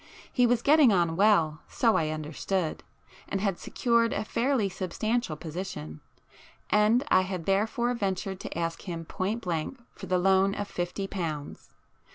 [0.33, 2.81] He was getting on well, so I understood,
[3.29, 5.99] and had secured a fairly substantial position;
[6.71, 11.05] and I had therefore ventured to ask him point blank for the loan of fifty
[11.05, 11.69] pounds.